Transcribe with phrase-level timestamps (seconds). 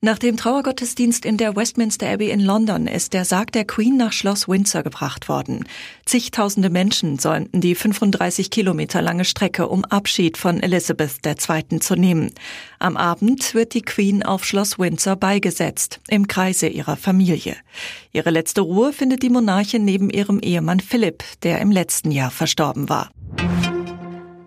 [0.00, 4.12] Nach dem Trauergottesdienst in der Westminster Abbey in London ist der Sarg der Queen nach
[4.12, 5.64] Schloss Windsor gebracht worden.
[6.04, 11.80] Zigtausende Menschen säumten die 35 Kilometer lange Strecke, um Abschied von Elizabeth II.
[11.80, 12.30] zu nehmen.
[12.78, 17.56] Am Abend wird die Queen auf Schloss Windsor beigesetzt, im Kreise ihrer Familie.
[18.12, 22.88] Ihre letzte Ruhe findet die Monarchin neben ihrem Ehemann Philipp, der im letzten Jahr verstorben
[22.88, 23.10] war.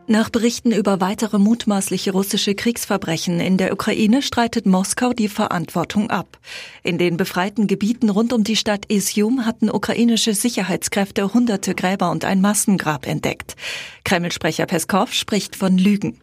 [0.08, 6.40] Nach Berichten über weitere mutmaßliche russische Kriegsverbrechen in der Ukraine streitet Moskau die Verantwortung ab.
[6.84, 12.26] In den befreiten Gebieten rund um die Stadt Isium hatten ukrainische Sicherheitskräfte hunderte Gräber und
[12.26, 13.55] ein Massengrab entdeckt.
[14.04, 16.20] Kreml-Sprecher Peskov spricht von Lügen.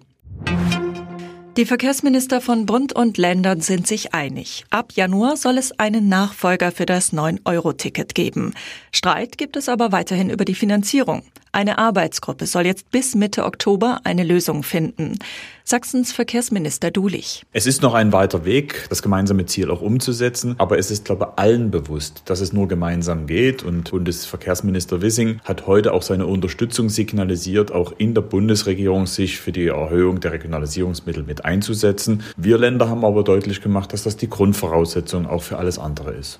[1.56, 4.64] Die Verkehrsminister von Bund und Ländern sind sich einig.
[4.70, 8.54] Ab Januar soll es einen Nachfolger für das 9-Euro-Ticket geben.
[8.92, 11.22] Streit gibt es aber weiterhin über die Finanzierung.
[11.58, 15.18] Eine Arbeitsgruppe soll jetzt bis Mitte Oktober eine Lösung finden.
[15.64, 17.42] Sachsens Verkehrsminister Dulich.
[17.52, 21.32] Es ist noch ein weiter Weg, das gemeinsame Ziel auch umzusetzen, aber es ist, glaube
[21.32, 26.26] ich, allen bewusst, dass es nur gemeinsam geht und Bundesverkehrsminister Wissing hat heute auch seine
[26.28, 32.22] Unterstützung signalisiert, auch in der Bundesregierung sich für die Erhöhung der Regionalisierungsmittel mit einzusetzen.
[32.36, 36.38] Wir Länder haben aber deutlich gemacht, dass das die Grundvoraussetzung auch für alles andere ist.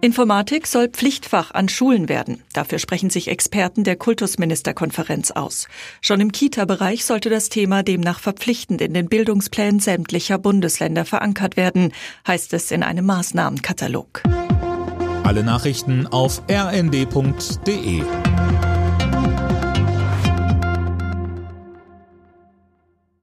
[0.00, 2.44] Informatik soll Pflichtfach an Schulen werden.
[2.52, 5.66] Dafür sprechen sich Experten der Kultusministerkonferenz aus.
[6.00, 11.92] Schon im Kita-Bereich sollte das Thema demnach verpflichtend in den Bildungsplänen sämtlicher Bundesländer verankert werden,
[12.28, 14.22] heißt es in einem Maßnahmenkatalog.
[15.24, 18.02] Alle Nachrichten auf rnd.de